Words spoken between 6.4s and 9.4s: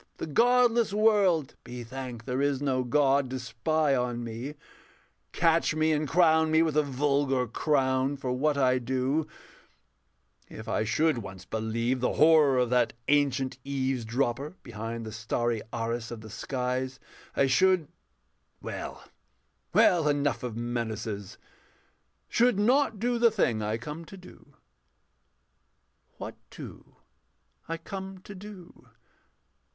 me with a vulgar crown For what I do: